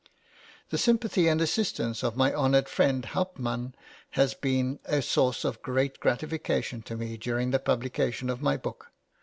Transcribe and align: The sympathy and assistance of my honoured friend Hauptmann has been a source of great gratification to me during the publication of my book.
The 0.71 0.79
sympathy 0.79 1.27
and 1.27 1.39
assistance 1.41 2.01
of 2.03 2.17
my 2.17 2.33
honoured 2.33 2.67
friend 2.67 3.05
Hauptmann 3.05 3.75
has 4.17 4.33
been 4.33 4.79
a 4.85 4.99
source 4.99 5.45
of 5.45 5.61
great 5.61 5.99
gratification 5.99 6.81
to 6.85 6.97
me 6.97 7.17
during 7.17 7.51
the 7.51 7.59
publication 7.59 8.27
of 8.31 8.41
my 8.41 8.57
book. 8.57 8.91